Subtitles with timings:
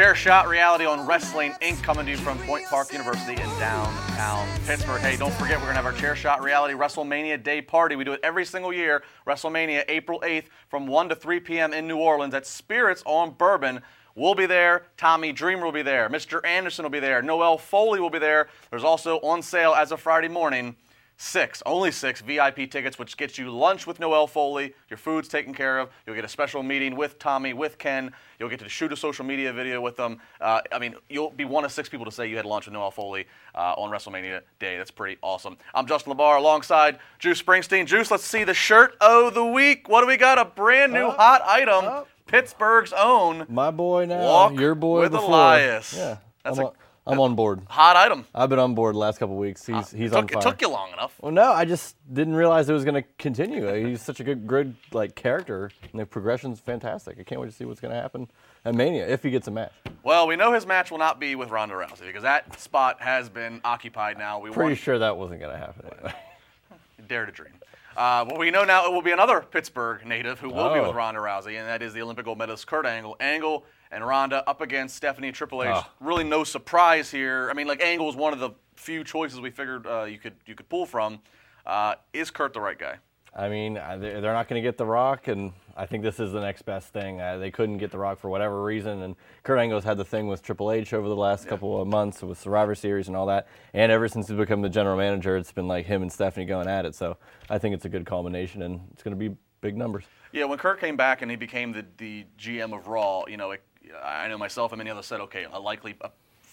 [0.00, 1.82] Chair Shot Reality on Wrestling Inc.
[1.82, 5.02] coming to you from Point Park University in downtown Pittsburgh.
[5.02, 7.96] Hey, don't forget, we're going to have our Chair Shot Reality WrestleMania Day Party.
[7.96, 9.02] We do it every single year.
[9.26, 11.74] WrestleMania, April 8th from 1 to 3 p.m.
[11.74, 13.82] in New Orleans at Spirits on Bourbon.
[14.14, 14.86] We'll be there.
[14.96, 16.08] Tommy Dreamer will be there.
[16.08, 16.42] Mr.
[16.46, 17.20] Anderson will be there.
[17.20, 18.48] Noelle Foley will be there.
[18.70, 20.76] There's also on sale as of Friday morning
[21.24, 24.72] six, only six VIP tickets, which gets you lunch with Noelle Foley.
[24.88, 25.90] Your food's taken care of.
[26.06, 28.10] You'll get a special meeting with Tommy, with Ken.
[28.38, 30.18] You'll get to shoot a social media video with them.
[30.40, 32.72] Uh, I mean, you'll be one of six people to say you had lunch with
[32.72, 34.78] Noelle Foley uh, on WrestleMania Day.
[34.78, 35.58] That's pretty awesome.
[35.74, 37.84] I'm Justin LaBar alongside Juice Springsteen.
[37.86, 39.90] Juice, let's see the shirt of the week.
[39.90, 40.38] What do we got?
[40.38, 41.84] A brand new Up, hot item.
[41.84, 42.08] up.
[42.26, 44.50] Pittsburgh's own My boy now.
[44.50, 45.12] Your boy with.
[45.14, 45.92] Elias.
[45.94, 46.16] Yeah.
[46.44, 46.72] That's I'm, a- on,
[47.06, 47.62] I'm on board.
[47.68, 48.26] hot item.
[48.34, 49.66] I've been on board the last couple weeks.
[49.66, 50.40] He's he's it, on took, fire.
[50.40, 51.14] it took you long enough.
[51.20, 53.68] Well, no, I just didn't realize it was going to continue.
[53.68, 57.18] Uh, He's such a good, good like character, and the progression's fantastic.
[57.18, 58.28] I can't wait to see what's going to happen
[58.64, 59.72] at Mania if he gets a match.
[60.02, 63.28] Well, we know his match will not be with Ronda Rousey because that spot has
[63.28, 64.38] been occupied now.
[64.38, 65.90] We Pretty sure that wasn't going to happen.
[65.92, 66.14] Anyway.
[67.08, 67.54] dare to dream.
[67.96, 70.86] Uh, well, we know now it will be another Pittsburgh native who will be Oh.
[70.86, 73.16] with Ronda Rousey, and that is the Olympic gold medalist Kurt Angle.
[73.20, 75.70] Angle and Ronda up against Stephanie Triple H.
[75.72, 75.90] Ah.
[76.00, 77.48] Really, no surprise here.
[77.50, 80.34] I mean, like Angle was one of the few choices we figured uh, you could
[80.46, 81.20] you could pull from.
[81.66, 82.96] Uh, is Kurt the right guy?
[83.36, 86.32] I mean, they're they're not going to get The Rock, and I think this is
[86.32, 87.20] the next best thing.
[87.20, 90.26] Uh, they couldn't get The Rock for whatever reason, and Kurt Angle's had the thing
[90.26, 93.46] with Triple H over the last couple of months with Survivor Series and all that.
[93.72, 96.66] And ever since he's become the general manager, it's been like him and Stephanie going
[96.66, 96.96] at it.
[96.96, 100.04] So I think it's a good combination, and it's going to be big numbers.
[100.32, 103.52] Yeah, when Kurt came back and he became the, the GM of Raw, you know,
[103.52, 103.62] it,
[104.02, 105.96] I know myself and many others said, okay, a likely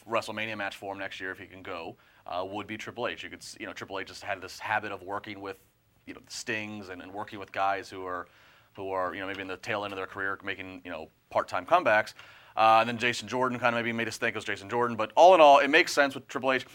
[0.10, 3.24] WrestleMania match for him next year if he can go uh, would be Triple H.
[3.24, 5.58] You could, you know, Triple H just had this habit of working with,
[6.06, 8.28] you know, Stings and, and working with guys who are,
[8.76, 11.10] who are, you know, maybe in the tail end of their career making, you know,
[11.30, 12.14] part-time comebacks.
[12.56, 14.98] Uh, and then Jason Jordan kind of maybe made us think it was Jason Jordan,
[14.98, 16.66] but all in all, it makes sense with Triple H.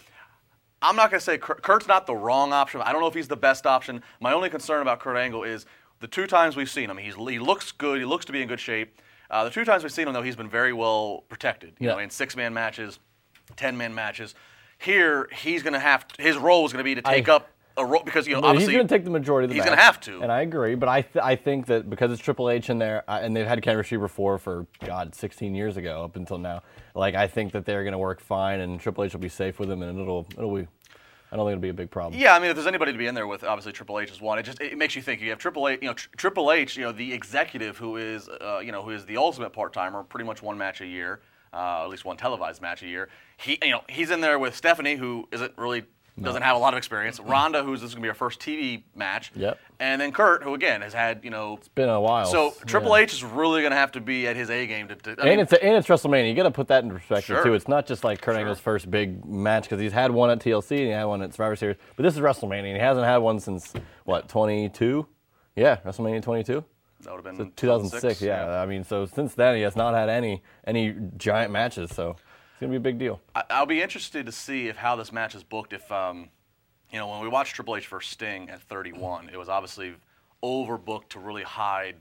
[0.81, 2.81] I'm not going to say Kurt's not the wrong option.
[2.81, 4.03] I don't know if he's the best option.
[4.19, 5.65] My only concern about Kurt Angle is
[6.01, 7.99] the two times we've seen him, he's, he looks good.
[7.99, 9.01] He looks to be in good shape.
[9.33, 11.73] Uh, the two times we've seen him, though, he's been very well protected.
[11.79, 11.93] You Yeah.
[11.93, 12.99] know, in six-man matches,
[13.55, 14.35] ten-man matches.
[14.77, 17.33] Here, he's going to have to, his role is going to be to take I-
[17.37, 19.55] up a role because you know Well, he's going to take the majority of the
[19.55, 19.71] he's match.
[19.71, 20.21] gonna have to.
[20.21, 23.03] And I agree, but I, th- I think that because it's Triple H in there,
[23.07, 26.61] uh, and they've had a chemistry before for, God, 16 years ago up until now,
[26.93, 29.57] like, I think that they're going to work fine, and Triple H will be safe
[29.57, 30.67] with him, and it'll, it'll be,
[31.33, 32.21] I don't think it'll be a big problem.
[32.21, 34.21] Yeah, I mean, if there's anybody to be in there with, obviously Triple H is
[34.21, 34.37] one.
[34.37, 35.19] It just it makes you think.
[35.19, 38.29] You have Triple H, you know, Tr- Triple H, you know, the executive who is,
[38.29, 41.21] uh, you know, who is the ultimate part timer, pretty much one match a year,
[41.51, 43.09] uh, at least one televised match a year.
[43.37, 45.85] He, you know, he's in there with Stephanie, who isn't really
[46.21, 47.19] doesn't have a lot of experience.
[47.19, 49.31] Ronda, who's this is gonna be her first TV match.
[49.35, 49.59] Yep.
[49.79, 52.25] And then Kurt, who again has had, you know, It's Been a while.
[52.25, 53.03] so Triple yeah.
[53.03, 54.95] H is really gonna have to be at his A game to.
[54.95, 56.29] to And mean, it's and it's WrestleMania.
[56.29, 57.43] You got to put that in perspective Sure.
[57.43, 57.53] too.
[57.55, 60.71] It's not just like Kurt Angle's first big match because he's had one at TLC
[60.77, 62.67] and he had one at Survivor Series, but this is WrestleMania.
[62.69, 63.73] and He hasn't had one since
[64.05, 65.07] what 22?
[65.55, 66.63] Yeah, WrestleMania 22.
[67.01, 68.21] that would have been 2006.
[68.21, 68.61] Yeah.
[68.61, 71.89] I mean, so since then he has not had any any giant matches.
[71.91, 72.15] So
[72.63, 73.21] it's gonna be a big deal.
[73.35, 75.73] I- I'll be interested to see if how this match is booked.
[75.73, 76.29] If um,
[76.91, 79.93] you know, when we watched Triple H versus Sting at 31, it was obviously
[80.43, 81.95] overbooked to really hide.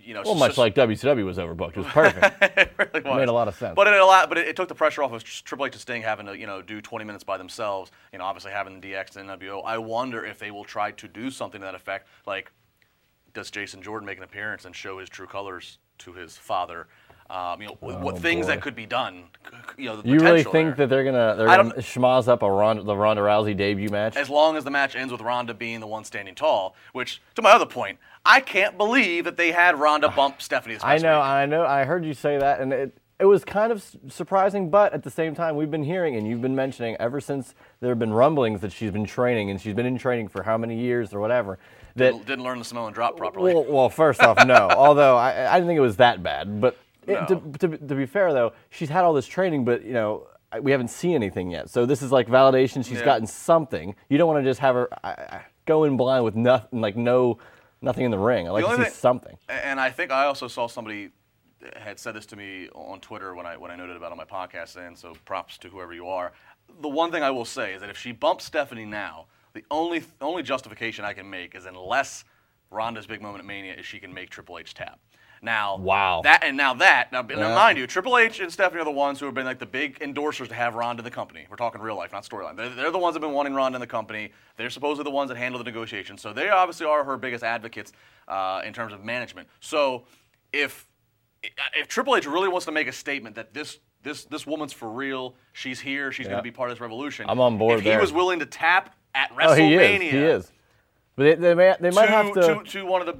[0.00, 1.70] You know, Well, much s- like WCW was overbooked.
[1.70, 2.36] It was perfect.
[2.56, 3.14] it really was.
[3.14, 3.74] It made a lot of sense.
[3.74, 6.02] But it allowed, but it, it took the pressure off of Triple H and Sting
[6.02, 7.90] having to, you know, do 20 minutes by themselves.
[8.12, 9.62] You know, obviously having DX and NWO.
[9.64, 12.06] I wonder if they will try to do something to that effect.
[12.26, 12.52] Like,
[13.34, 16.86] does Jason Jordan make an appearance and show his true colors to his father?
[17.30, 18.52] Um, you know, what- what Oh, things boy.
[18.54, 19.24] that could be done.
[19.76, 20.86] You know, the you really think there.
[20.86, 24.16] that they're gonna they're gonna schmoz up a Ronda, the Ronda Rousey debut match?
[24.16, 26.74] as long as the match ends with Ronda being the one standing tall.
[26.92, 30.78] Which, to my other point, I can't believe that they had Ronda bump Stephanie.
[30.82, 31.20] I know.
[31.20, 31.64] I know.
[31.64, 35.10] I heard you say that, and it it was kind of surprising, but at the
[35.10, 38.60] same time, we've been hearing and you've been mentioning ever since there have been rumblings
[38.62, 41.58] that she's been training, and she's been in training for how many years or whatever.
[41.96, 43.52] That Didn't, didn't learn the Samoan drop properly.
[43.54, 44.68] well, well, first off, no.
[44.76, 46.76] Although I, I didn't think it was that bad, but
[47.08, 47.40] Eh, no.
[47.40, 50.26] to, to, to be fair though, she's had all this training, but you know.
[50.62, 52.82] We haven't seen anything yet, so this is like validation.
[52.82, 53.04] She's Yeah.
[53.04, 53.94] gotten something.
[54.08, 56.96] You don't want to just have her I, I, go in blind with nothing, like
[56.96, 57.36] no,
[57.82, 58.48] nothing in the ring.
[58.48, 59.36] I like to see thing- something.
[59.50, 61.10] And I think I also saw somebody
[61.76, 64.16] had said this to me on Twitter when I when I noted about it on
[64.16, 64.76] my podcast.
[64.76, 66.32] And so props to whoever you are.
[66.80, 70.02] The one thing I will say is that if she bumps Stephanie now, the only
[70.22, 72.24] only justification I can make is unless
[72.70, 74.98] Ronda's big moment at Mania is she can make Triple H tap.
[75.42, 76.20] Now, Wow.
[76.24, 79.20] that and now that now, now mind you, Triple H and Stephanie are the ones
[79.20, 81.46] who have been like the big endorsers to have Ronda in the company.
[81.48, 82.56] We're talking real life, not storyline.
[82.56, 84.32] They're, they're the ones that have been wanting Ronda in the company.
[84.56, 86.20] They're supposedly the ones that handle the negotiations.
[86.20, 87.92] So they obviously are her biggest advocates
[88.26, 89.48] uh, in terms of management.
[89.60, 90.04] So
[90.52, 90.86] if
[91.76, 94.88] if Triple H really wants to make a statement that this this this woman's for
[94.90, 95.34] real.
[95.52, 96.12] She's here.
[96.12, 96.32] She's Yeah.
[96.32, 97.26] going to be part of this revolution.
[97.28, 100.12] I'm on board If he was willing to tap at Oh, he WrestleMania, is.
[100.12, 100.52] He is.
[101.16, 102.40] But they, they, may, they might to, have to.
[102.40, 103.16] to to one of the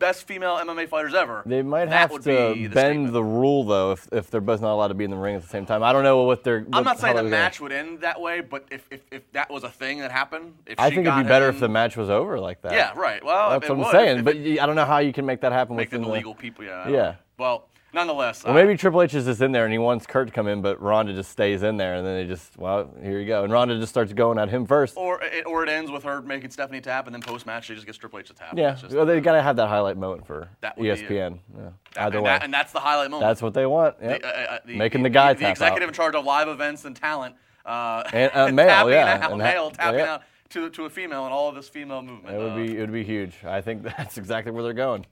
[0.00, 1.44] best female MMA fighters ever.
[1.46, 3.12] They might that have to be the bend statement.
[3.12, 5.42] the rule though if, if they're both not allowed to be in the ring at
[5.42, 5.84] the same time.
[5.84, 6.66] I don't know what they're.
[6.72, 9.48] I'm not saying the gonna- match would end that way, but if, if, if that
[9.48, 11.96] was a thing that happened, if I think it'd be better him if the match
[11.96, 12.72] was over like that.
[12.72, 13.24] Yeah, right.
[13.24, 14.18] Well, That's what I'm would, saying.
[14.18, 16.08] if but it- I don't know how you can make that happen make within the
[16.08, 16.64] legal people.
[16.64, 16.88] Yeah.
[16.88, 17.14] Yeah.
[17.38, 18.44] Well, nonetheless.
[18.44, 20.46] Well, uh, maybe Triple H is just in there and he wants Kurt to come
[20.48, 23.44] in, but Ronda just stays in there, and then they just, well, here you go,
[23.44, 24.96] and Ronda just starts going at him first.
[24.96, 27.74] Or it, or it ends with her making Stephanie tap, and then post match she
[27.74, 28.54] just gets Triple H to tap.
[28.56, 30.98] yeah, well, they gotta have that highlight moment for That would be it.
[31.08, 31.38] ESPN.
[31.56, 31.62] Yeah.
[31.94, 33.28] that- Either and, way, that- and that's the highlight moment.
[33.28, 33.96] that's what they want.
[34.02, 34.22] Yep.
[34.22, 35.38] The, uh, uh, the- Making the guy tap.
[35.40, 35.88] the, executive out.
[35.88, 37.34] in charge of live events and talent.
[37.66, 40.14] Uh, And, uh, male, tapping yeah, out, and ha- male tapping yeah.
[40.14, 42.34] out to, to a female and all of this female movement.
[42.34, 43.34] It would Uh, be it would be huge.
[43.44, 45.06] I think that's exactly where they're going.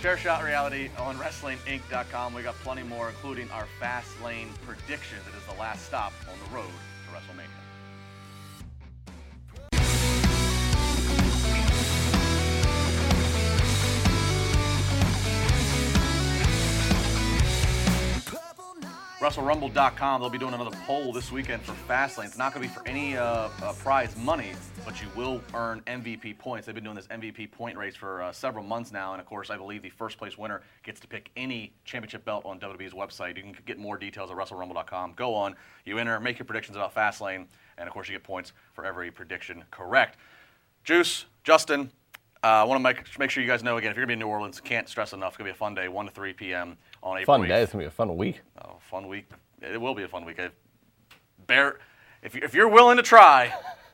[0.00, 2.32] Chair Shot Reality on WrestlingInc.com.
[2.32, 5.20] We got plenty more, including our Fast Lane predictions.
[5.28, 7.69] It is the last stop on the road to WrestleMania.
[19.20, 20.22] WrestleRumble.com.
[20.22, 22.24] They'll be doing another poll this weekend for Fastlane.
[22.24, 24.52] It's not going to be for any uh, uh, prize money,
[24.82, 26.64] but you will earn MVP points.
[26.64, 29.50] They've been doing this MVP point race for uh, several months now, and of course,
[29.50, 33.36] I believe the first place winner gets to pick any championship belt on WWE's website.
[33.36, 35.12] You can get more details at WrestleRumble.com.
[35.16, 37.44] Go on, you enter, make your predictions about Fastlane,
[37.76, 40.16] and of course, you get points for every prediction correct.
[40.82, 41.90] Juice, Justin,
[42.42, 44.24] uh, I want to make, make sure you guys know again if you're going to
[44.24, 45.32] be in New Orleans, can't stress enough.
[45.32, 46.78] It's going to be a fun day, 1 to 3 p.m.
[47.02, 47.48] on April Fun 8th.
[47.48, 47.62] day.
[47.62, 48.40] It's gonna be a fun week.
[48.64, 49.28] Oh, fun week.
[49.62, 50.38] It will be a fun week.
[50.40, 50.50] I-
[51.46, 51.78] Bear,
[52.22, 53.52] if, you, if you're willing to try,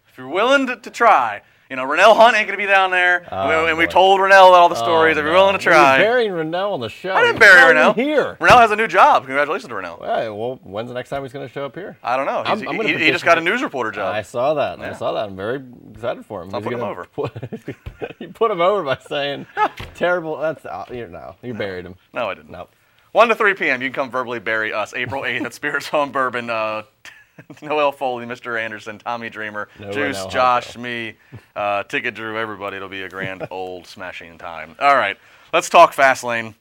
[0.08, 2.91] if you're willing to, to try, you know, Renell Hunt ain't going to be down
[2.91, 3.26] there.
[3.32, 3.91] Oh, and we, we boy.
[3.93, 5.17] told Renell all the stories.
[5.17, 5.41] Oh, if you're no.
[5.47, 5.99] willing to You're try.
[5.99, 7.12] burying Renell on the show.
[7.14, 8.00] I didn't bury not Renell.
[8.05, 8.37] Here.
[8.41, 9.25] Renell has a new job.
[9.25, 9.99] Congratulations to Renell.
[10.00, 11.97] Well, well, when's the next time he's gonna show up here?
[12.05, 12.41] I don't know.
[12.43, 14.14] I'm- I'm he, he just got a news reporter job.
[14.14, 14.79] I saw that.
[14.79, 14.91] Yeah.
[14.91, 15.25] I saw that.
[15.25, 15.61] I'm very
[15.93, 16.55] excited for him.
[16.55, 17.05] I'll He's put him over.
[17.06, 17.32] Put,
[18.20, 19.47] you put him over by saying
[19.94, 20.37] terrible.
[20.37, 21.35] That's uh, you no.
[21.43, 21.97] You buried him.
[22.12, 22.50] no, I didn't.
[22.50, 22.69] No.
[23.17, 23.81] 1 to 3 p.m.
[23.81, 24.93] You can come verbally bury us.
[24.93, 26.51] April 8th at Spirits Home Bourbon.
[26.51, 26.83] Uh,
[27.63, 28.61] Noelle Foley, Mr.
[28.61, 31.15] Anderson, Tommy Dreamer, No Juice, Josh, me,
[31.55, 32.77] uh, Ticket Drew, everybody.
[32.77, 34.77] It'll be a grand old smashing time.
[34.79, 35.17] All right,
[35.51, 36.55] let's talk Fastlane.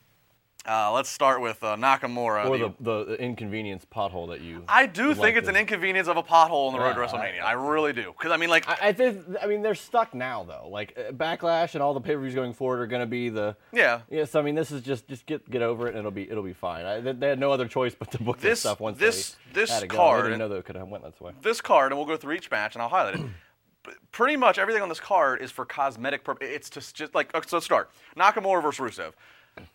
[0.68, 2.50] Uh, let's start with uh, Nakamura.
[2.50, 4.64] Or the- the, the inconvenience pothole that you.
[4.68, 7.00] I do think like it's to- an inconvenience of a pothole on the road to
[7.00, 7.42] WrestleMania.
[7.42, 8.14] I- I, really do.
[8.18, 9.24] Because, I mean, like, I, I think.
[9.42, 10.68] I mean, they're stuck now though.
[10.70, 13.56] Like uh, backlash and all the pay-per-views going forward are going to be the.
[13.72, 14.02] yeah.
[14.10, 16.30] Yeah, so I mean, this is just just get get over it, and it'll be
[16.30, 16.86] it'll be fine.
[16.86, 19.36] I, they, they had no other choice but to book this, This- stuff once this-
[19.54, 19.98] they this had go.
[19.98, 21.32] card- They didn't know that could have went that way.
[21.44, 23.22] this card, and we'll go through each match, and I'll highlight it.
[24.12, 26.56] Pretty much everything on this card is for cosmetic purposes.
[26.56, 27.92] It's just, just like, okay, so let's start.
[28.18, 29.14] Nakamura versus Rusev.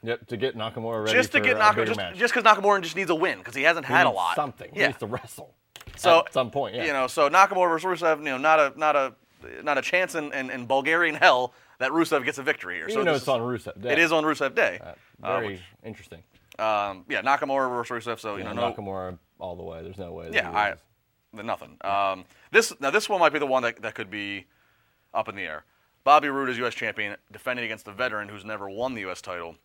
[0.03, 2.17] Yep, to get Nakamura ready Just to for get a Nakamura, just match.
[2.17, 4.35] just because Nakamura just needs a win, because he hasn't He had a lot.
[4.37, 4.71] Something.
[4.73, 4.89] He Yeah.
[4.89, 5.55] needs to wrestle.
[5.97, 6.85] So at some point, yeah.
[6.85, 9.15] You know, so Nakamura versus Rusev, you know, not a not a
[9.63, 12.89] not a chance in, in, in Bulgarian hell that Rusev gets a victory here.
[12.89, 13.93] Even so though it's on Rusev Day.
[13.93, 14.79] It is on Rusev Day.
[14.83, 14.93] Uh,
[15.23, 16.23] Uh, very which- interesting.
[16.59, 18.21] um, yeah, Nakamura versus Rusev.
[18.21, 19.83] So you You know, no, Nakamura all the way.
[19.83, 20.27] There's no way.
[20.27, 20.57] that yeah, he
[21.39, 21.77] I, nothing.
[21.83, 24.47] Um, this now this one might be the one that, that could be
[25.15, 25.65] up in the air.
[26.05, 26.75] Bobby Roode is U.S.
[26.75, 29.21] champion, defending against the veteran who's never won the U.S.
[29.21, 29.57] title,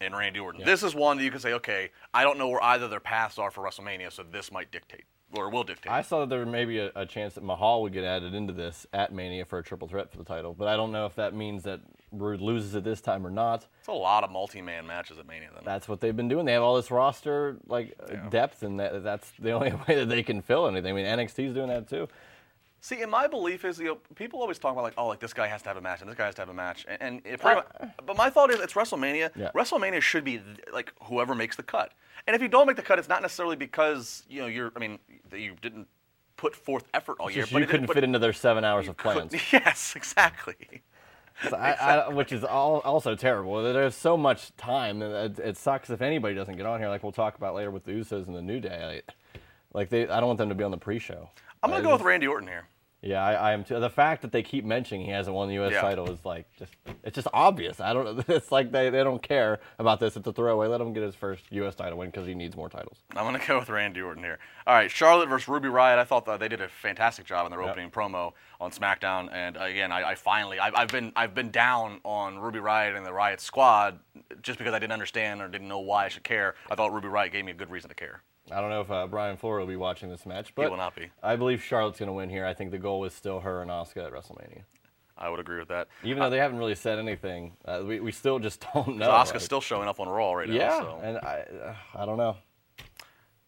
[0.00, 0.60] in Randy Orton.
[0.60, 0.66] Yeah.
[0.66, 3.38] This is one that you can say, okay, I don't know where either their paths
[3.38, 5.90] are for WrestleMania, so this might dictate or will dictate.
[5.90, 8.52] I saw that there may be a, a chance that Mahal would get added into
[8.52, 11.14] this at Mania for a triple threat for the title, but I don't know if
[11.14, 11.80] that means that
[12.10, 13.66] Roode loses it this time or not.
[13.78, 15.48] it's a lot of multi-man matches at Mania.
[15.54, 16.44] Then That's what they've been doing.
[16.44, 18.28] They have all this roster like Yeah.
[18.28, 20.92] depth, and that, that's the only way that they can fill anything.
[20.92, 22.08] I mean, NXT's doing that too.
[22.84, 25.32] See, and my belief is, you know, people always talk about like, oh, like this
[25.32, 27.00] guy has to have a match and this guy has to have a match, and,
[27.00, 27.86] and it pretty uh.
[28.04, 29.30] but my thought is, it's WrestleMania.
[29.36, 29.52] Yeah.
[29.54, 30.40] WrestleMania should be
[30.72, 31.92] like whoever makes the cut,
[32.26, 34.80] and if you don't make the cut, it's not necessarily because you know you're, I
[34.80, 34.98] mean,
[35.32, 35.86] you didn't
[36.36, 38.96] put forth effort all year, but you couldn't but fit into their seven hours of
[38.96, 40.82] could- plans, yes, exactly.
[41.48, 43.62] So I, I, which is all, also terrible.
[43.62, 46.88] There's so much time, it, it sucks if anybody doesn't get on here.
[46.88, 49.02] Like we'll talk about later with the Usos and the New Day.
[49.04, 49.38] I,
[49.72, 51.30] like they, I don't want them to be on the pre-show.
[51.62, 52.66] I'm gonna I go with Randy Orton here.
[53.04, 53.80] Yeah, I, I am too.
[53.80, 55.72] The fact that they keep mentioning he hasn't won the U.S.
[55.72, 55.80] Yeah.
[55.80, 57.80] title is like just it's just obvious.
[57.80, 58.24] I don't know.
[58.36, 60.16] It's like they, they don't care about this.
[60.16, 60.68] It's a throwaway.
[60.68, 61.74] Let him get his first U.S.
[61.74, 62.98] title win because he needs more titles.
[63.16, 64.38] I'm gonna go with Randy Orton here.
[64.68, 65.98] All right, Charlotte versus Ruby Riot.
[65.98, 67.70] I thought that they did a fantastic job in their Yep.
[67.70, 71.50] opening promo on SmackDown, and uh, again, I, I finally, I, I've been, I've been
[71.50, 73.98] down on Ruby Riot and the Riot Squad
[74.42, 76.54] just because I didn't understand or didn't know why I should care.
[76.70, 78.22] I thought Ruby Riot gave me a good reason to care.
[78.50, 80.76] I don't know if uh, Brian Floor will be watching this match, but he will
[80.76, 81.10] not be.
[81.22, 82.44] I believe Charlotte's going to win here.
[82.44, 84.62] I think the goal is still her and Asuka at WrestleMania.
[85.16, 85.86] I would agree with that.
[86.02, 89.10] Even though they haven't really said anything, uh, we, we still just don't know.
[89.10, 90.54] Asuka's like- still showing up on Raw right now.
[90.54, 91.00] yeah, So.
[91.02, 92.36] and I uh, I don't know.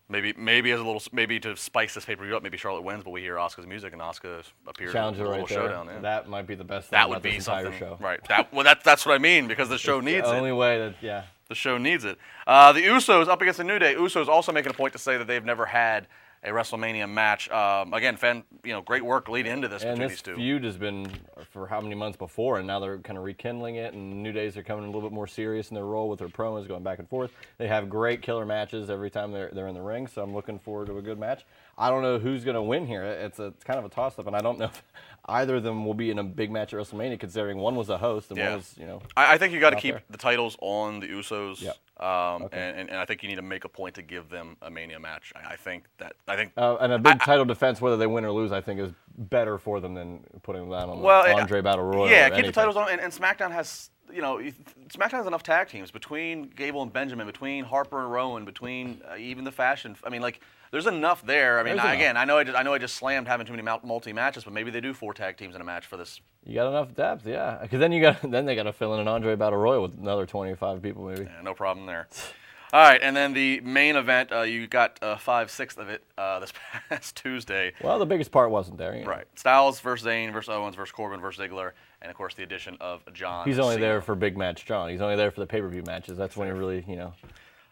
[0.07, 2.83] Maybe maybe as a little maybe to spice this pay per view up, maybe Charlotte
[2.83, 5.87] wins, but we hear Asuka's music and Asuka appears Challenger in a right showdown.
[5.87, 6.01] Yeah.
[6.01, 7.97] That might be the best thing That would be something, show.
[8.01, 8.21] right?
[8.29, 10.25] That well, that, that's what I mean because the show needs it.
[10.31, 10.39] the it.
[10.39, 11.23] only way that yeah.
[11.49, 12.19] The show needs it.
[12.47, 13.95] Uh, the Usos up against the New Day.
[13.95, 16.07] Usos also making a point to say that they've never had
[16.45, 17.51] a WrestleMania match.
[17.51, 20.37] Um, again, fan, you know, great work leading into this And between this these two.
[20.37, 21.11] feud has been
[21.51, 23.95] for how many months before, and now they're kind of rekindling it.
[23.95, 26.29] And New Days are coming a little bit more serious in their role with their
[26.29, 27.33] promos going back and forth.
[27.59, 30.59] They have great killer matches every time they're they're in the ring, so I'm looking
[30.59, 31.45] forward to a good match.
[31.77, 33.03] I don't know who's going to win here.
[33.05, 34.83] It's a it's kind of a toss up, and I don't know if
[35.27, 37.99] either of them will be in a big match at WrestleMania, considering one was a
[37.99, 38.49] host and Yeah.
[38.51, 39.01] one was you know.
[39.17, 40.03] I, I think you got to keep there.
[40.11, 41.63] the titles on the Usos.
[41.63, 41.77] Yep.
[42.01, 44.57] Um, and, and, and I think you need to make a point to give them
[44.63, 45.33] a Mania match.
[45.37, 48.25] I, I think that I think Uh, and a big title defense, whether they win
[48.25, 51.61] or lose, I think is better for them than putting that on well, the Andre
[51.61, 52.11] Battle Royal.
[52.11, 52.91] Yeah, keep the titles on.
[52.91, 54.41] And, and SmackDown has, you know,
[54.89, 59.17] SmackDown has enough tag teams between Gable and Benjamin, between Harper and Rowan, between uh,
[59.17, 59.97] even the Fashion.
[60.03, 60.41] I mean, like,
[60.75, 61.61] there's enough there.
[61.61, 63.53] I mean, I, again, I know I just, I know I just slammed having too
[63.53, 66.21] many multi matches, but maybe they do four tag teams in a match for this.
[66.45, 67.59] You got enough depth, yeah.
[67.63, 69.97] Because then you got then they got to fill in an Andre Battle Royal with
[69.97, 71.23] another 25 people, maybe.
[71.23, 72.09] Yeah, no problem there.
[72.73, 76.03] All right, and then the main event, uh, you got uh, five sixths of it
[76.19, 76.53] uh, this
[76.89, 77.73] past Tuesday.
[77.81, 78.97] Well, the biggest part wasn't there.
[78.97, 79.11] you know.
[79.11, 79.27] Right.
[79.37, 81.71] Styles versus Zayn versus Owens versus Corbin versus Ziggler,
[82.03, 83.47] and of course the addition of John.
[83.47, 83.87] He's only Cena.
[83.87, 84.91] there for big match John.
[84.91, 86.19] He's only there for the pay per view matches.
[86.19, 87.13] That's when he really, you know,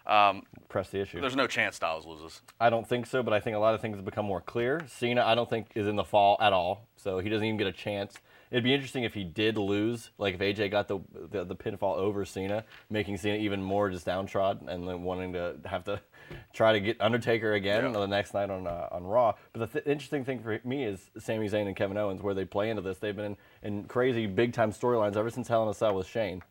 [0.05, 1.21] press the issue.
[1.21, 2.41] There's no chance Styles loses.
[2.61, 4.85] I don't think so, but I think a lot of things have become more clear.
[4.89, 7.67] Cena, I don't think is in the fall at all, so he doesn't even get
[7.67, 8.15] a chance.
[8.51, 10.99] It'd be interesting if he did lose, like if AJ got the
[11.31, 15.57] the, the pinfall over Cena, making Cena even more just downtrodden and then wanting to
[15.65, 16.01] have to
[16.53, 17.93] try to get Undertaker again Yeah.
[17.93, 19.35] the next night on uh, on Raw.
[19.55, 22.45] But the th- interesting thing for me is Sami Zayn and Kevin Owens, where they
[22.45, 22.99] play into this.
[22.99, 26.07] They've been in, in crazy big time storylines ever since Hell in a Cell with
[26.07, 26.43] Shane.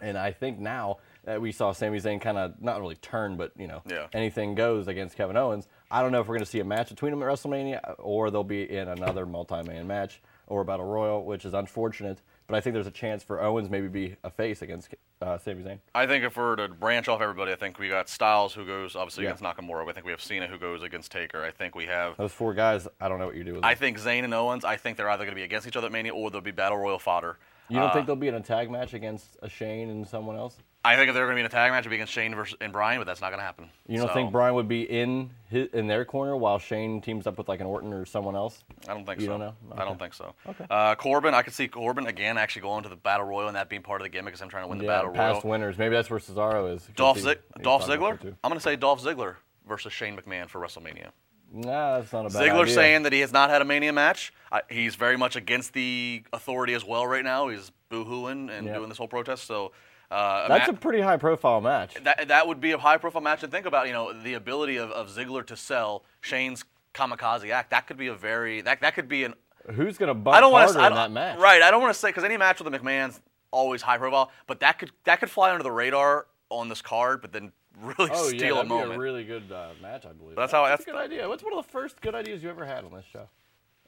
[0.00, 0.98] And I think now
[1.28, 4.06] that we saw Sami Zayn kind of not really turn, but you know, Yeah.
[4.14, 5.68] anything goes against Kevin Owens.
[5.90, 8.30] I don't know if we're going to see a match between them at WrestleMania, or
[8.30, 12.22] they'll be in another multi-man match or a battle royal, which is unfortunate.
[12.46, 15.62] But I think there's a chance for Owens maybe be a face against uh, Sami
[15.62, 15.80] Zayn.
[15.94, 18.96] I think if we're to branch off everybody, I think we got Styles who goes
[18.96, 19.34] obviously Yeah.
[19.34, 19.86] against Nakamura.
[19.86, 21.44] I think we have Cena who goes against Taker.
[21.44, 22.16] I think we have.
[22.16, 23.68] Those four guys, I don't know what you do with them.
[23.68, 24.64] I think Zayn and Owens.
[24.64, 26.52] I think they're either going to be against each other at Mania or they'll be
[26.52, 27.36] battle royal fodder.
[27.68, 30.36] you don't Uh, think they'll be in a tag match against a Shane and someone
[30.36, 30.56] else?
[30.84, 32.34] I think if they're going to be in a tag match, it'll be against Shane
[32.34, 33.68] versus and Bryan, but that's not going to happen.
[33.88, 37.26] You don't So, think Bryan would be in his, in their corner while Shane teams
[37.26, 38.62] up with like an Orton or someone else?
[38.88, 39.32] I don't think You so.
[39.32, 39.54] don't know?
[39.76, 40.34] I don't think so.
[40.48, 40.64] Okay.
[40.70, 43.68] Uh, Corbin, I could see Corbin again actually going to the battle royal and that
[43.68, 45.34] being part of the gimmick because I'm trying to win the battle past royal.
[45.34, 45.78] Past winners.
[45.78, 46.88] Maybe that's where Cesaro is.
[46.94, 48.12] Dolph, Zig- Dolph Ziggler.
[48.22, 49.34] I'm going to say Dolph Ziggler
[49.66, 51.08] versus Shane McMahon for WrestleMania.
[51.52, 52.74] Nah, that's not a bad Ziggler idea.
[52.74, 54.32] saying that he has not had a Mania match.
[54.52, 57.48] I, he's very much against the authority as well right now.
[57.48, 58.74] He's boo-hooing and Yeah.
[58.74, 59.44] doing this whole protest.
[59.46, 59.72] So
[60.10, 61.94] uh, a that's ma- a pretty high profile match.
[62.02, 63.42] that that would be a high-profile match.
[63.42, 67.70] And think about you know the ability of, of Ziggler to sell Shane's kamikaze act.
[67.70, 69.34] That could be a very that that could be an
[69.74, 71.38] Who's gonna bump I don't harder to in that match?
[71.38, 71.60] Right.
[71.60, 74.60] I don't want to say because any match with the McMahon's always high profile, but
[74.60, 78.28] that could that could fly under the radar on this card, but then really Oh
[78.30, 80.36] yeah, steal that'd a be a really good uh, match, I believe.
[80.36, 81.28] That's how- a that's- good idea.
[81.28, 83.28] What's one of the first good ideas you ever had on this show?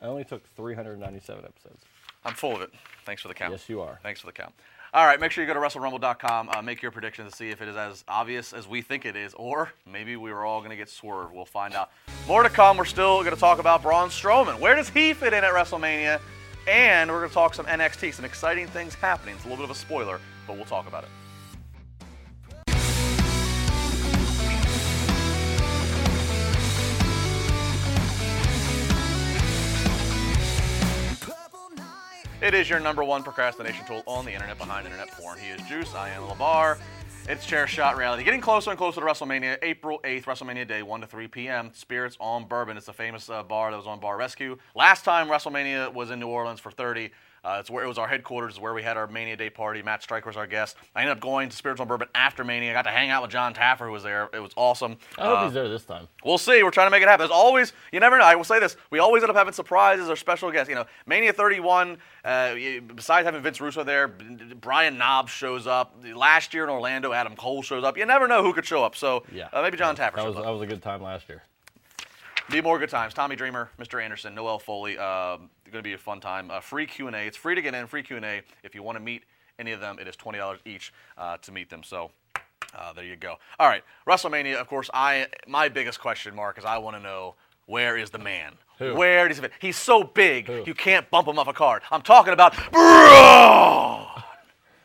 [0.03, 1.83] I only took 397 episodes.
[2.25, 2.71] I'm full of it.
[3.05, 3.53] Thanks for the count.
[3.53, 3.99] Yes, you are.
[4.03, 4.53] Thanks for the count.
[4.93, 7.63] All right, make sure you go to WrestleRumble.com, uh, make your prediction to see if
[7.63, 10.71] it is as obvious as we think it is, or maybe we were all going
[10.71, 11.33] to get swerved.
[11.33, 11.93] We'll find out.
[12.27, 12.77] More to come.
[12.77, 14.59] We're still going to talk about Braun Strowman.
[14.59, 16.21] Where does he fit in at WrestleMania?
[16.67, 19.37] And we're going to talk some NXT, some exciting things happening.
[19.37, 20.19] It's a little bit of a spoiler,
[20.49, 21.11] but we'll talk about it.
[32.43, 35.39] It is your number one procrastination tool on the internet behind internet porn.
[35.39, 35.95] He is Juice.
[35.95, 36.79] I am LaBar.
[37.29, 38.25] It's Chair Shot Reality.
[38.25, 41.71] Getting closer and closer to WrestleMania, April 8th, WrestleMania Day, 1 to 3 p.m.
[41.75, 42.79] Spirits on Bourbon.
[42.79, 44.57] It's a famous uh, bar that was on Bar Rescue.
[44.75, 47.11] Last time WrestleMania was in New Orleans for 30.
[47.43, 49.83] Uh, it's where it was our headquarters, where we had our Mania Day party.
[49.83, 50.77] Matt Striker was our guest.
[50.95, 52.71] I ended up going to Spirits on Bourbon after Mania.
[52.71, 54.29] I got to hang out with Jon Taffer, who was there.
[54.35, 54.97] It was awesome.
[55.17, 56.07] I hope Uh, he's there this time.
[56.25, 56.63] We'll see.
[56.63, 57.21] We're trying to make it happen.
[57.27, 58.25] There's always, you never know.
[58.25, 60.69] I will say this: we always end up having surprises or special guests.
[60.69, 61.97] You know, Mania 31.
[62.23, 62.55] Uh,
[62.95, 65.95] besides having Vince Russo there, Brian Knobbs shows up.
[66.15, 67.97] Last year in Orlando, Adam Cole shows up.
[67.97, 68.95] You never know who could show up.
[68.95, 70.45] So Yeah, uh, maybe Jon Taffer That shows was up.
[70.45, 71.43] that was a good time last year.
[72.51, 73.15] Be more good times.
[73.15, 74.03] Tommy Dreamer, Mr.
[74.03, 74.99] Anderson, Noelle Foley.
[74.99, 76.51] Um, going to be a fun time.
[76.51, 77.21] Uh, free Q and A.
[77.21, 77.87] It's free to get in.
[77.87, 78.43] Free Q and A.
[78.65, 79.23] If you want to meet
[79.59, 81.83] any of them, it is twenty dollars each uh, to meet them.
[81.83, 82.11] So.
[82.73, 83.35] Uh, there you go.
[83.59, 84.55] All right, WrestleMania.
[84.55, 87.35] Of course, I my biggest question mark is I want to know
[87.67, 88.53] where is the man?
[88.79, 88.95] Who?
[88.95, 89.51] Where does he fit?
[89.61, 90.63] He's so big Who?
[90.67, 91.83] you can't bump him off a card.
[91.91, 94.07] I'm talking about Braun.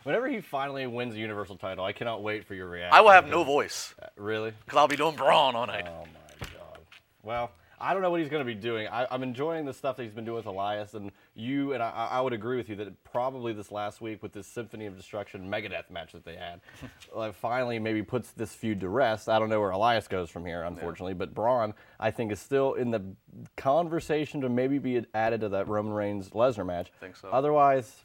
[0.03, 2.95] Whenever he finally wins the Universal title, I cannot wait for your reaction.
[2.97, 4.51] I will have no voice Uh, Really?
[4.65, 5.85] because I'll be doing Braun all night.
[5.87, 6.47] Oh my
[7.25, 7.51] Well,
[7.81, 8.87] I don't know what he's going to be doing.
[8.87, 11.89] I, I'm enjoying the stuff that he's been doing with Elias, and you and I,
[12.11, 15.49] I would agree with you that probably this last week with this Symphony of Destruction
[15.49, 16.61] Megadeth match that they had,
[17.15, 19.27] like finally maybe puts this feud to rest.
[19.27, 22.75] I don't know where Elias goes from here, unfortunately, but Braun I think is still
[22.75, 23.01] in the
[23.57, 26.91] conversation to maybe be added to that Roman Reigns Lesnar match.
[26.95, 27.27] I think so.
[27.29, 27.97] Otherwise,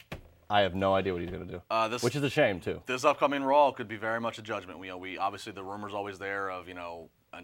[0.48, 2.58] I have no idea what he's going to do, Uh, this- which is a shame
[2.58, 2.82] too.
[2.86, 4.80] this upcoming Raw could be very much a judgment.
[4.80, 7.42] We, you know, we obviously the rumors always there of you know, uh,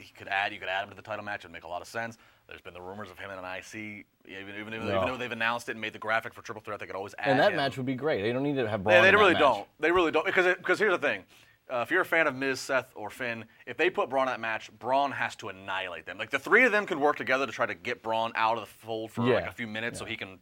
[0.00, 1.44] he could add you could add him to the title match.
[1.44, 2.16] It would make a lot of sense.
[2.48, 4.96] There's been the rumors of him in an IC, even even, No.
[4.96, 7.14] even though they've announced it and made the graphic for Triple Threat, they could always
[7.18, 7.32] add.
[7.32, 7.56] And that him.
[7.56, 8.22] match would be great.
[8.22, 9.02] They don't need to have Braun.
[9.02, 9.66] They, they really don't.
[9.80, 11.24] They really don't because it, because here's the thing.
[11.70, 14.32] Uh, if you're a fan of Miz, Seth, or Finn, if they put Braun in
[14.32, 16.16] that match, Braun has to annihilate them.
[16.16, 18.60] Like the three of them could work together to try to get Braun out of
[18.60, 20.38] the fold for like a few minutes so he can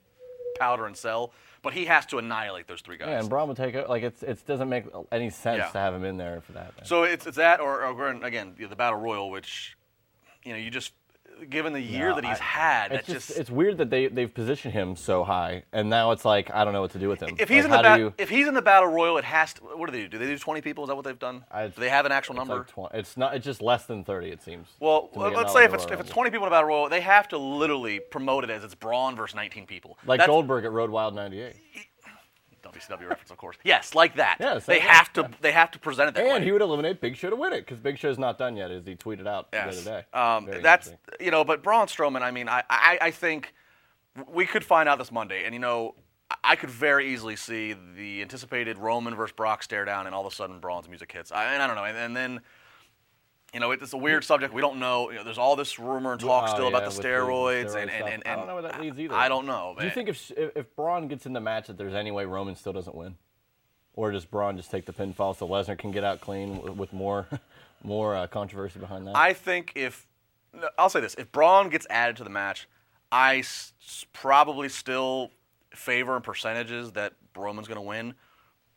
[0.59, 1.33] powder and sell.
[1.63, 3.09] But he has to annihilate those three guys.
[3.09, 3.89] Yeah, and Braun would take it.
[3.89, 5.69] Like it's it doesn't make any sense Yeah.
[5.71, 6.73] to have him in there for that.
[6.85, 9.77] So it's, it's that, or, or again the battle royal, which
[10.45, 10.93] you know you just
[11.51, 13.91] given the year No, that he's I- had, it's that just, just, it's weird that
[13.91, 16.99] they they've positioned him so high, and now it's like I don't know what to
[16.99, 17.37] do with him.
[17.39, 19.53] if he's Like, in the bat- you- if he's in the battle royal, it has
[19.55, 19.63] to.
[19.63, 20.09] What do they do?
[20.09, 20.85] Do they do 20 people?
[20.85, 21.45] Is that what they've done?
[21.51, 22.57] I- do they have an actual it's number?
[22.59, 23.35] like 20, it's not.
[23.35, 24.31] It's just less than thirty.
[24.31, 24.69] It seems.
[24.81, 26.89] Well, it let's say like if it's if it's 20 people in a battle royal,
[26.89, 29.99] they have to literally promote it as it's Braun versus 19 people.
[30.07, 31.55] like That's- Goldberg at Road Wild '98,
[32.77, 33.57] WCW reference, of course.
[33.65, 34.37] Yes, like that.
[34.41, 35.29] Yeah, they have to yeah.
[35.41, 36.31] they have to present it that way.
[36.31, 38.71] and he would eliminate Big Show to win it because Big Show's not done yet,
[38.71, 39.83] as he tweeted out Yes.
[39.85, 40.19] the other day.
[40.19, 42.23] Um, Very that's you know, but Braun Strowman.
[42.23, 43.55] I mean, I, I I think
[44.33, 45.95] we could find out this Monday, and you know,
[46.31, 50.27] I- I could very easily see the anticipated Roman versus Brock stare down, and all
[50.27, 51.31] of a sudden Braun's music hits.
[51.33, 52.41] I, and I don't know, and, and then.
[53.55, 54.53] You know, it's a weird subject.
[54.53, 55.11] We don't know.
[55.11, 57.03] You know there's all this rumor and talk Oh, still yeah, about the with the
[57.09, 59.15] steroids, steroid and, and, and, I don't know where that leads either.
[59.15, 59.75] I don't know.
[59.79, 62.55] Do you think if if Braun gets in the match that there's any way Roman
[62.57, 63.17] still doesn't win,
[63.95, 67.27] or does Braun just take the pinfall so Lesnar can get out clean with, more
[67.85, 69.17] more uh, controversy behind that?
[69.17, 70.07] I think if
[70.77, 72.69] I'll say this, if Braun gets added to the match,
[73.13, 73.73] I s-
[74.13, 75.31] probably still
[75.73, 78.15] favor in percentages that Roman's going to win,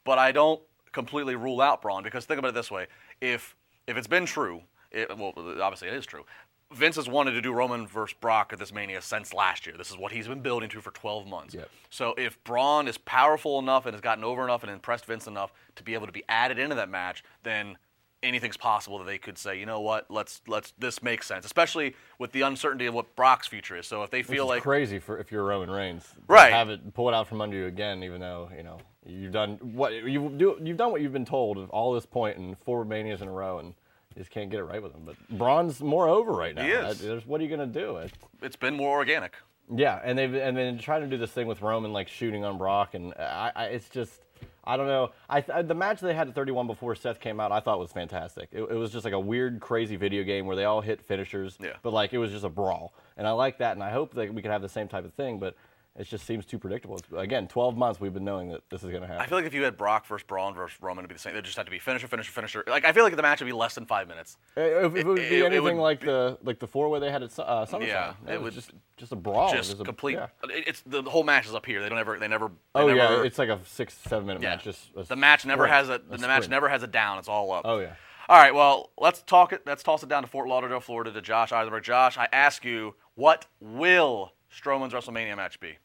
[0.03, 2.87] but I don't completely rule out Braun because think about it this way:
[3.19, 3.55] if
[3.89, 6.25] if it's been true, it, well, obviously it is true.
[6.71, 9.75] Vince has wanted to do Roman versus Brock at this Mania since last year.
[9.75, 11.55] This is what he's been building to for 12 months.
[11.55, 11.67] Yep.
[11.89, 15.51] So if Braun is powerful enough and has gotten over enough and impressed Vince enough
[15.75, 17.77] to be able to be added into that match, then
[18.21, 21.95] anything's possible that they could say, you know what, let's let's this makes sense, especially
[22.17, 23.87] with the uncertainty of what Brock's future is.
[23.87, 26.51] So if they feel like crazy for if you're Roman Reigns, Right.
[26.51, 29.57] Have it pull it out from under you again, even though you know you've done
[29.61, 30.59] what you do.
[30.63, 33.31] You've done what you've been told of all this point in four manias in a
[33.31, 33.73] row, and
[34.15, 35.01] you just can't get it right with him.
[35.05, 36.63] But Braun's more over right now.
[36.63, 36.99] He is.
[36.99, 37.97] That- what are you gonna do?
[37.97, 39.35] It- it's been more organic.
[39.73, 42.57] Yeah, and they've and then trying to do this thing with Roman like shooting on
[42.57, 44.19] Brock, and I, I it's just
[44.63, 45.11] I don't know.
[45.29, 47.91] I th- the match they had at 31 before Seth came out, I thought was
[47.91, 48.49] fantastic.
[48.51, 51.57] It, it was just like a weird, crazy video game where they all hit finishers,
[51.61, 51.73] Yeah.
[51.83, 54.33] but like it was just a brawl, and I like that, and I hope that
[54.33, 55.55] we could have the same type of thing, but
[55.99, 56.97] it just seems too predictable.
[56.97, 59.21] It's, again, 12 months we've been knowing that this is going to happen.
[59.21, 61.33] I feel like if you had Brock versus Braun versus Roman, it'd be the same.
[61.33, 62.63] They just have to be finisher, finisher, finisher.
[62.65, 64.37] Like I feel like the match would be less than five minutes.
[64.55, 66.89] if, if it would be it- it anything would like be- the like the four
[66.89, 69.53] way they had at uh, SummerSlam, Yeah, it, it was would- just just a brawl.
[69.53, 70.13] Just a- complete.
[70.15, 70.27] yeah.
[70.49, 71.81] It's the, the whole match is up here.
[71.83, 72.17] They don't ever.
[72.17, 72.47] They never.
[72.73, 74.51] They Oh never, yeah, it's like a six seven minute yeah.
[74.51, 74.63] match.
[74.63, 75.99] Just a the match never has a.
[76.09, 77.17] The match never has a down.
[77.19, 77.63] It's all up.
[77.65, 77.95] Oh yeah.
[78.29, 79.63] All right, well, let's talk it.
[79.65, 81.83] Let's toss it down to Fort Lauderdale, Florida, to Josh Eisenberg.
[81.83, 85.77] Josh, I ask you, what will Strowman's WrestleMania match be?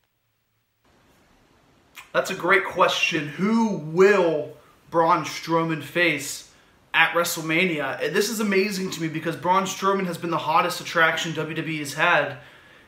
[2.13, 3.29] That's a great question.
[3.29, 4.57] Who will
[4.91, 6.51] Braun Strowman face
[6.93, 8.13] at WrestleMania?
[8.13, 11.95] This is amazing to me because Braun Strowman has been the hottest attraction WWE has
[11.95, 12.39] had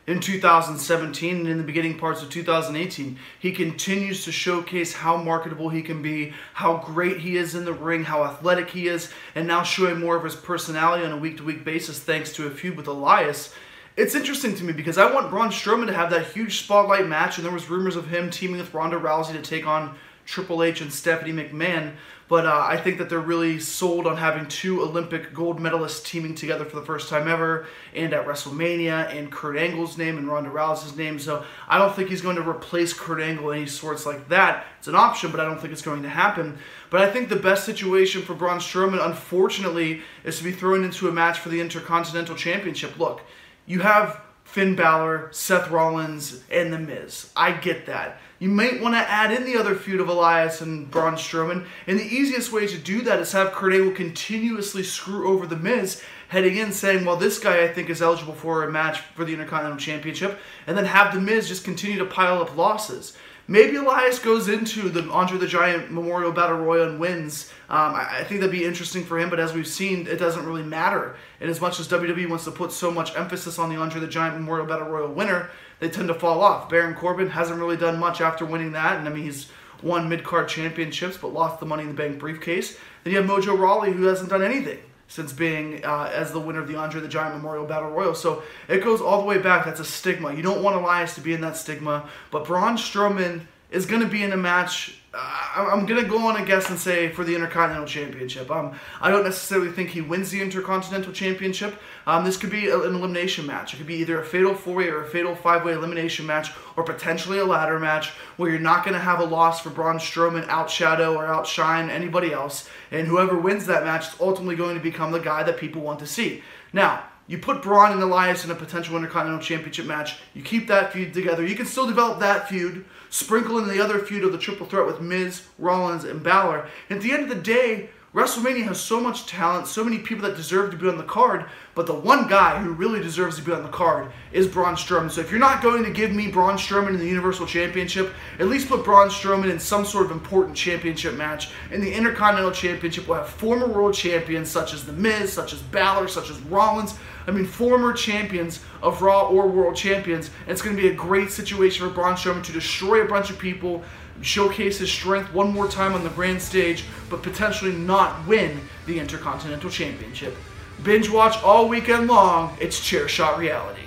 [0.06, 3.18] in 2017 and in the beginning parts of 2018.
[3.38, 7.72] He continues to showcase how marketable he can be, how great he is in the
[7.72, 11.38] ring, how athletic he is, and now showing more of his personality on a week
[11.38, 13.52] to week basis thanks to a feud with Elias.
[13.96, 17.38] It's interesting to me because I want Braun Strowman to have that huge spotlight match,
[17.38, 20.82] and there was rumors of him teaming with Ronda Rousey to take on Triple H
[20.82, 21.94] and Stephanie McMahon.
[22.28, 26.34] But uh, I think that they're really sold on having two Olympic gold medalists teaming
[26.34, 30.50] together for the first time ever, and at WrestleMania, and Kurt Angle's name and Ronda
[30.50, 31.18] Rousey's name.
[31.18, 34.66] So I don't think he's going to replace Kurt Angle any sorts like that.
[34.78, 36.58] It's an option, but I don't think it's going to happen.
[36.90, 41.08] But I think the best situation for Braun Strowman, unfortunately, is to be thrown into
[41.08, 42.98] a match for the Intercontinental Championship.
[42.98, 43.22] Look,
[43.66, 47.30] you have Finn Balor, Seth Rollins, and The Miz.
[47.36, 48.18] I get that.
[48.38, 51.98] You might want to add in the other feud of Elias and Braun Strowman, and
[51.98, 56.02] the easiest way to do that is have Kurt Angle continuously screw over The Miz,
[56.28, 59.32] heading in saying, well, this guy I think is eligible for a match for the
[59.32, 63.16] Intercontinental Championship, and then have The Miz just continue to pile up losses.
[63.48, 67.52] Maybe Elias goes into the Andre the Giant Memorial Battle Royal and wins.
[67.68, 70.44] Um, I, I, think that'd be interesting for him, but as we've seen, it doesn't
[70.44, 71.16] really matter.
[71.40, 74.08] And as much as WWE wants to put so much emphasis on the Andre the
[74.08, 76.68] Giant Memorial Battle Royal winner, they tend to fall off.
[76.68, 79.48] Baron Corbin hasn't really done much after winning that, and I mean, he's
[79.82, 82.78] won mid card championships but lost the Money in the Bank briefcase.
[83.04, 86.60] Then you have Mojo Rawley, who hasn't done anything since being uh, as the winner
[86.60, 88.14] of the Andre the Giant Memorial Battle Royal.
[88.14, 89.64] So it goes all the way back.
[89.64, 90.34] That's a stigma.
[90.34, 94.08] You don't want Elias to be in that stigma, but Braun Strowman is going to
[94.08, 97.86] be in a match I'm gonna go on a guess and say for the Intercontinental
[97.86, 98.50] Championship.
[98.50, 101.74] Um, I don't necessarily think he wins the Intercontinental Championship.
[102.06, 103.72] Um, this could be an elimination match.
[103.72, 107.38] It could be either a fatal four-way or a fatal five-way elimination match, or potentially
[107.38, 111.26] a ladder match where you're not gonna have a loss for Braun Strowman outshadow or
[111.26, 115.42] outshine anybody else, and whoever wins that match is ultimately going to become the guy
[115.42, 116.42] that people want to see.
[116.74, 120.18] Now, you put Braun and Elias in a potential Intercontinental Championship match.
[120.32, 121.44] You keep that feud together.
[121.44, 124.86] You can still develop that feud, sprinkle in the other feud of the triple threat
[124.86, 126.68] with Miz, Rollins, and Balor.
[126.90, 130.38] At the end of the day, WrestleMania has so much talent, so many people that
[130.38, 133.52] deserve to be on the card, but the one guy who really deserves to be
[133.52, 135.10] on the card is Braun Strowman.
[135.10, 138.48] So if you're not going to give me Braun Strowman in the Universal Championship, at
[138.48, 141.50] least put Braun Strowman in some sort of important championship match.
[141.70, 145.60] In the Intercontinental Championship, we'll have former world champions such as The Miz, such as
[145.60, 146.94] Balor, such as Rollins.
[147.26, 150.30] I mean, former champions of Raw or world champions.
[150.44, 153.28] And it's going to be a great situation for Braun Strowman to destroy a bunch
[153.28, 153.84] of people
[154.22, 158.98] showcase his strength one more time on the grand stage, but potentially not win the
[158.98, 160.34] Intercontinental Championship.
[160.82, 163.80] Binge watch all weekend long, it's Chair Shot Reality.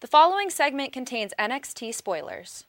[0.00, 2.64] The following segment contains NXT spoilers.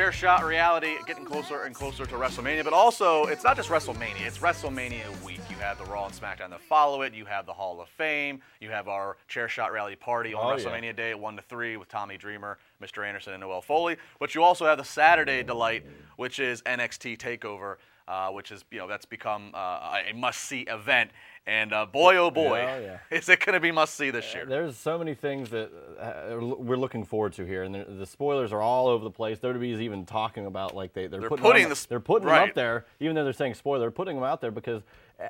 [0.00, 4.26] Chair Shot Reality getting closer and closer to WrestleMania, but also it's not just WrestleMania,
[4.26, 5.40] it's WrestleMania week.
[5.50, 8.40] You have the Raw and SmackDown that follow it, you have the Hall of Fame,
[8.62, 10.92] you have our Chair Shot Reality party on oh, WrestleMania yeah.
[10.92, 13.06] Day 1 to 3 with Tommy Dreamer, Mr.
[13.06, 13.98] Anderson, and Noelle Foley.
[14.18, 15.84] But you also have the Saturday Delight,
[16.16, 17.76] which is NXT TakeOver.
[18.10, 21.12] Uh, which is you know that's become uh, a must-see event.
[21.46, 22.98] And uh, boy, oh boy, yeah, yeah.
[23.16, 24.44] is it going to be must see this year.
[24.46, 28.52] There's so many things that uh, we're looking forward to here, and the, the, spoilers
[28.52, 29.38] are all over the place.
[29.38, 32.26] WWE is even talking about like they they're, they're putting, putting them, the, they're putting
[32.26, 32.40] right.
[32.40, 33.78] them up there, even though they're saying spoiler.
[33.78, 34.82] They're putting them out there because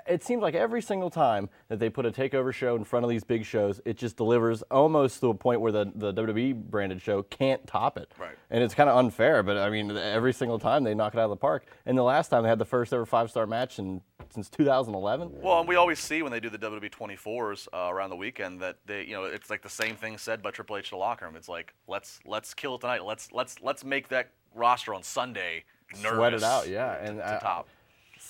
[0.07, 3.11] it seems like every single time that they put a takeover show in front of
[3.11, 7.03] these big shows, it just delivers almost to a point where the, the WWE branded
[7.03, 8.13] show can't top it.
[8.19, 8.37] Right.
[8.51, 11.25] And it's kind of unfair, but I mean, every single time they knock it out
[11.25, 11.67] of the park.
[11.87, 14.01] And the last time they had the first ever five star match in,
[14.31, 15.41] since 2011.
[15.41, 18.61] Well, and we always see when they do the WWE 24s uh, around the weekend
[18.61, 20.97] that they, you know, it's like the same thing said by Triple H to the
[20.97, 21.37] locker room.
[21.37, 23.05] It's like let's let's kill it tonight.
[23.05, 25.65] Let's let's let's make that roster on Sunday
[26.03, 26.19] nervous.
[26.19, 27.69] Sweat it out, yeah, and to, to I, top.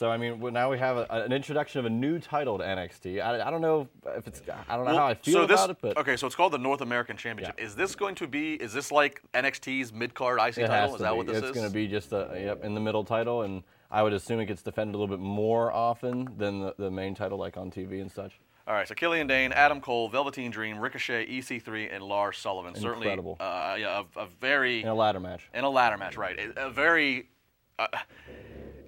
[0.01, 2.65] So I mean, well, now we have a, an introduction of a new title to
[2.65, 3.23] NXT.
[3.23, 3.87] I, I don't know
[4.17, 6.17] if it's I don't know well, how I feel so this, about it, but okay,
[6.17, 7.57] so it's called the North American Championship.
[7.59, 7.67] Yeah.
[7.67, 8.55] Is this going to be?
[8.55, 10.95] Is this like NXT's mid card IC it title?
[10.95, 11.17] Is that be.
[11.19, 11.51] what this it's is?
[11.51, 14.41] It's going to be just a yep in the middle title, and I would assume
[14.41, 17.71] it gets defended a little bit more often than the, the main title, like on
[17.71, 18.41] TV and such.
[18.67, 22.75] All right, so Killian Dain, Adam Cole, Velveteen Dream, Ricochet, EC3, and Lars Sullivan.
[22.75, 23.37] Incredible.
[23.39, 25.51] Certainly, uh, yeah, a, a, very in a ladder match.
[25.53, 26.39] In a ladder match, right?
[26.57, 27.29] A very.
[27.79, 27.89] Uh,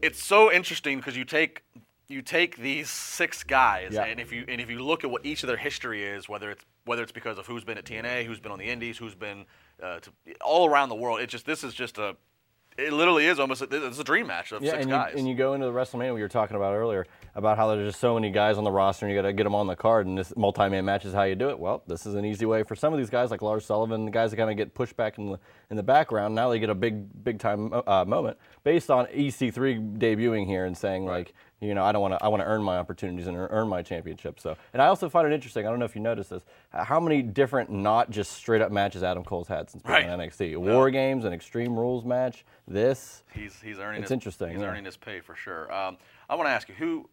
[0.03, 1.63] it's so interesting because you take
[2.09, 4.05] you take these six guys, yeah.
[4.05, 6.51] and if you and if you look at what each of their history is, whether
[6.51, 9.15] it's whether it's because of who's been at TNA, who's been on the Indies, who's
[9.15, 9.47] been
[9.83, 10.11] uh, to,
[10.45, 12.17] all around the world, it just this is just a
[12.79, 15.11] it literally is almost a, it's a dream match of yeah, six and guys.
[15.13, 17.91] You, and you go into the WrestleMania we were talking about earlier about how there's
[17.91, 19.77] just so many guys on the roster and you got to get them on the
[19.77, 21.59] card and this multi-man match is how you do it.
[21.59, 24.11] Well, this is an easy way for some of these guys like Lars Sullivan, the
[24.11, 25.39] guys that kind of get pushed back in the
[25.71, 26.35] in the background.
[26.35, 30.77] Now they get a big big time uh, moment based on EC3 debuting here and
[30.77, 31.19] saying right.
[31.19, 32.25] like you know, I don't want to.
[32.25, 34.41] I want to earn my opportunities and earn my championship.
[34.41, 35.65] So, and I also find it interesting.
[35.65, 36.43] I don't know if you noticed this.
[36.73, 40.21] How many different, not just straight up matches Adam Cole's had since being right.
[40.21, 40.57] in NXT?
[40.57, 42.45] War Games, an Extreme Rules match.
[42.67, 43.23] This.
[43.33, 44.03] He's he's earning.
[44.03, 44.51] It's his, interesting.
[44.51, 44.67] He's yeah.
[44.67, 45.73] earning his pay for sure.
[45.73, 45.99] Um,
[46.29, 47.09] I want to ask you who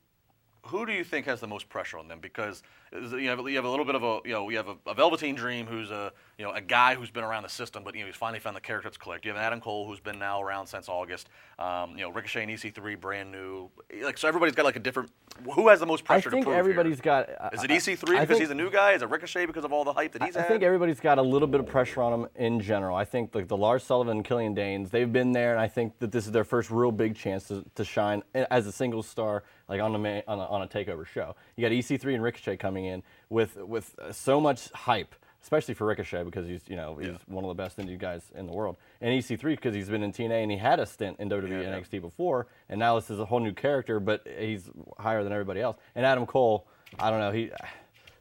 [0.64, 2.20] who do you think has the most pressure on them?
[2.20, 4.76] Because you have, you have a little bit of a you know we have a,
[4.88, 7.94] a, Velveteen Dream who's a you know a guy who's been around the system, but
[7.96, 9.26] you know he's finally found the character that's clicked.
[9.26, 11.30] You have Adam Cole who's been now around since August.
[11.58, 13.70] Um, you know Ricochet and EC3 brand new.
[14.02, 15.12] Like so everybody's got like a different.
[15.54, 16.30] Who has the most pressure?
[16.30, 17.04] I think to prove everybody's here?
[17.04, 17.30] got.
[17.40, 18.94] Uh, Is it EC3 because think, he's a new guy?
[18.94, 20.46] Is it Ricochet because of all the hype that he's I had?
[20.46, 22.96] I think everybody's got a little bit of pressure on him in general.
[22.96, 26.00] I think like the Lars Sullivan and Killian Dains, they've been there, and I think
[26.00, 29.44] that this is their first real big chance to, to shine as a single star
[29.70, 31.36] like on a, on a, on a takeover show.
[31.56, 35.86] You got EC3 and Ricochet coming in with with uh, so much hype especially for
[35.88, 38.78] Ricochet because he's you know he's one of the best indie guys in the world,
[39.02, 41.62] and EC3 because he's been in TNA and he had a stint in WWE Yeah,
[41.62, 41.80] yeah.
[41.80, 45.62] NXT before, and now this is a whole new character, but he's higher than everybody
[45.62, 45.78] else.
[45.96, 46.68] And Adam Cole,
[47.00, 47.52] I don't know, he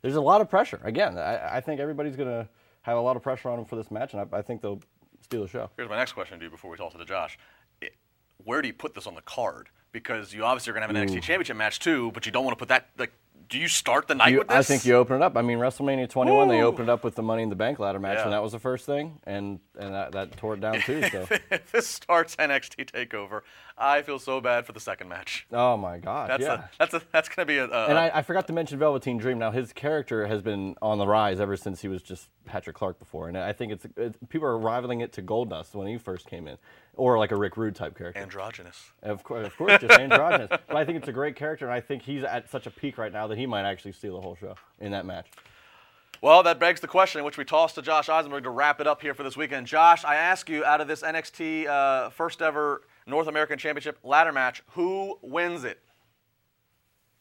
[0.03, 0.81] there's a lot of pressure.
[0.85, 2.49] Again, I, I think everybody's gonna
[2.83, 4.81] have a lot of pressure on him for this match, and I, I think they'll
[5.23, 5.71] steal the show.
[5.77, 7.39] Here's my next question to you before we talk to the Josh.
[7.81, 7.97] It-
[8.45, 9.69] where do you put this on the card?
[9.91, 11.23] Because you obviously are going to have an NXT mm.
[11.23, 12.91] Championship match too, but you don't want to put that.
[12.99, 13.13] Like,
[13.49, 14.57] do you start the night You- with this?
[14.57, 15.37] I think you open it up.
[15.37, 17.99] I mean, WrestleMania 21, they opened it up with the Money in the Bank ladder
[17.99, 18.25] match, Yeah.
[18.25, 21.03] and that was the first thing, and and that, that tore it down too.
[21.11, 23.43] So, if this starts NXT Takeover,
[23.79, 25.47] I feel so bad for the second match.
[25.53, 26.55] oh my God, That's yeah.
[26.55, 27.67] a, that's a, that's going to be a.
[27.67, 29.39] a and I, I forgot to mention Velveteen Dream.
[29.39, 32.99] Now his character has been on the rise ever since he was just Patrick Clark
[32.99, 36.27] before, and I think it's, it's people are rivaling it to Goldust when he first
[36.27, 36.59] came in,
[36.97, 38.21] or like a Rick Rude type character.
[38.21, 38.91] androgynous.
[39.03, 40.49] Of course, of course, just androgynous.
[40.67, 42.99] But I think it's a great character, and I think he's at such a peak
[42.99, 45.29] right now that he might actually steal the whole show in that match.
[46.21, 49.01] Well, that begs the question, which we tossed to Josh Eisenberg to wrap it up
[49.03, 49.69] here for this weekend.
[49.69, 54.33] Josh, I ask you, out of this NXT uh, first ever North American Championship ladder
[54.33, 55.81] match, who wins it?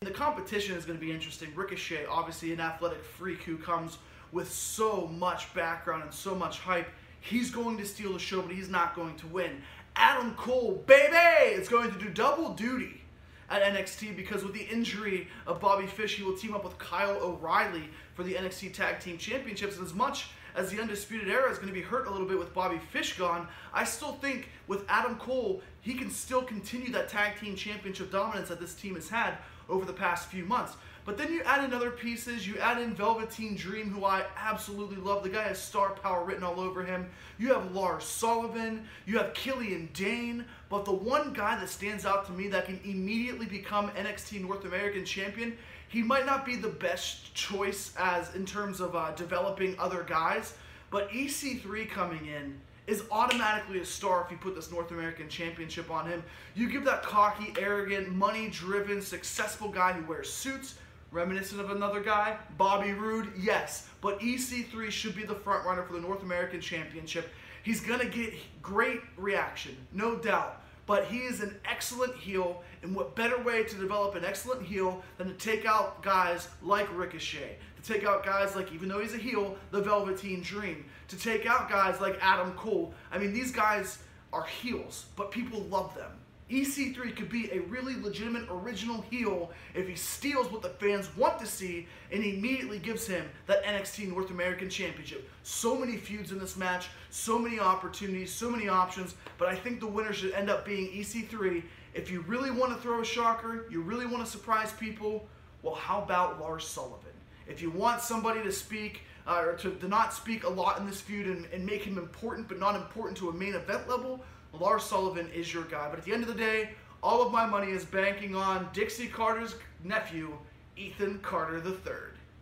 [0.01, 1.49] The competition is going to be interesting.
[1.55, 3.97] Ricochet, obviously an athletic freak who comes
[4.33, 6.89] with so much background and so much hype.
[7.21, 9.61] He's going to steal the show, but he's not going to win.
[9.95, 11.15] Adam Cole, baby,
[11.53, 13.01] is going to do double duty
[13.49, 17.17] at NXT because with the injury of Bobby Fish, he will team up with Kyle
[17.21, 19.77] O'Reilly for the NXT Tag Team Championships.
[19.77, 22.37] And as much as the Undisputed Era is going to be hurt a little bit
[22.37, 27.07] with Bobby Fish gone, I still think with Adam Cole, he can still continue that
[27.07, 29.35] Tag Team Championship dominance that this team has had
[29.69, 30.75] over the past few months.
[31.05, 32.45] But then you add in other pieces.
[32.45, 35.23] You add in Velveteen Dream, who I absolutely love.
[35.23, 37.09] The guy has star power written all over him.
[37.37, 38.85] You have Lars Sullivan.
[39.05, 40.43] You have Killian Dain.
[40.67, 44.65] But the one guy that stands out to me that can immediately become NXT North
[44.65, 49.79] American champion, he might not be the best choice as in terms of uh, developing
[49.79, 50.53] other guys,
[50.91, 55.91] but EC3 coming in is automatically a star if you put this North American Championship
[55.91, 56.23] on him.
[56.55, 60.75] You give that cocky, arrogant, money driven, successful guy who wears suits,
[61.11, 63.87] reminiscent of another guy, Bobby Roode, yes.
[63.99, 67.29] But EC3 should be the front runner for the North American Championship.
[67.63, 70.63] He's going to get great reaction, no doubt.
[70.85, 75.03] But he is an excellent heel, and what better way to develop an excellent heel
[75.17, 79.17] than to take out guys like Ricochet, take out guys like, even though he's a
[79.17, 82.93] heel, the Velveteen Dream, to take out guys like Adam Cole.
[83.11, 83.99] I mean, these guys
[84.33, 86.11] are heels, but people love them.
[86.49, 91.37] EC3 could be a really legitimate original heel if he steals what the fans want
[91.39, 95.29] to see and immediately gives him that NXT North American Championship.
[95.43, 99.81] So many feuds in this match, so many opportunities, so many options, but I think
[99.81, 101.63] the winner should end up being EC3.
[101.93, 105.27] If you really want to throw a shocker, you really want to surprise people,
[105.63, 107.06] well, how about Lars Sullivan?
[107.47, 110.85] If you want somebody to speak, uh, or to, to not speak a lot in
[110.85, 114.19] this feud and, and make him important, but not important to a main event level,
[114.53, 115.87] Lars Sullivan is your guy.
[115.89, 116.69] But at the end of the day,
[117.03, 120.37] all of my money is banking on Dixie Carter's nephew,
[120.75, 121.83] Ethan Carter III.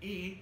[0.03, 0.37] EC3.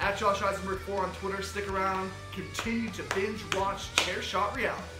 [0.00, 1.42] At Josh Eisenberg 4 on Twitter.
[1.42, 2.10] Stick around.
[2.32, 4.97] Continue to binge watch Chair Shot Reality.